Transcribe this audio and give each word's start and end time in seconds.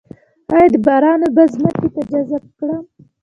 آیا 0.53 0.67
د 0.73 0.75
باران 0.85 1.19
اوبه 1.25 1.43
ځمکې 1.53 1.87
ته 1.93 2.01
جذب 2.09 2.43
کړم؟ 2.57 2.83